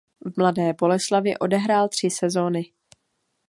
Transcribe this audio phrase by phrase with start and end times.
[0.25, 2.71] V Mladé Boleslavi odehrál tři sezony.